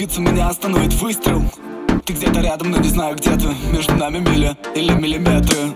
Остановиться 0.00 0.32
меня 0.32 0.48
остановит 0.48 0.94
выстрел. 0.94 1.42
Ты 2.06 2.14
где-то 2.14 2.40
рядом, 2.40 2.70
но 2.70 2.78
не 2.78 2.88
знаю 2.88 3.16
где 3.16 3.36
ты. 3.36 3.48
Между 3.70 3.94
нами 3.96 4.16
мили 4.18 4.56
или 4.74 4.94
миллиметры. 4.94 5.74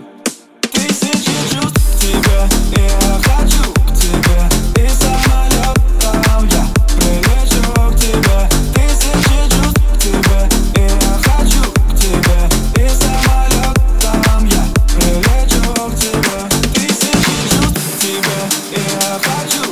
Тысячи 0.61 1.31
чувств 1.53 2.01
тебя 2.01 2.47
Я 2.71 3.19
хочу 3.21 3.71
к 3.71 3.93
тебе. 3.93 4.83
И 4.83 4.89
самолетом 4.89 6.49
я 6.49 6.65
прилечу 6.97 7.61
к 7.91 7.95
тебе. 7.99 8.49
Тысячи 8.73 9.37
чувств 9.53 9.99
тебя 9.99 10.49
Я 10.73 10.89
хочу 11.21 11.71
к 11.71 11.95
тебе. 11.95 12.83
И 12.83 12.89
самолетом 12.89 14.47
я 14.47 14.63
прилечу 14.97 15.61
к 15.71 15.95
тебе. 15.99 16.39
Тысячи 16.73 17.35
чувств 17.47 18.01
тебя 18.01 18.41
Я 18.71 19.19
хочу 19.21 19.64